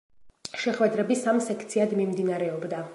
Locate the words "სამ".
1.21-1.43